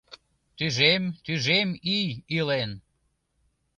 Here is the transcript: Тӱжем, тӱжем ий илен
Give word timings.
Тӱжем, 0.57 1.03
тӱжем 1.23 1.69
ий 1.97 2.09
илен 2.37 2.71